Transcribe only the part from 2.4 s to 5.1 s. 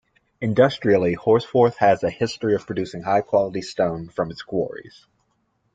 of producing high quality stone from its quarries.